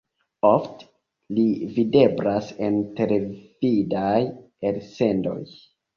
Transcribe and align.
Ofte 0.51 0.87
li 1.39 1.43
videblas 1.75 2.49
en 2.69 2.79
televidaj 3.01 4.19
elsendoj. 4.71 5.41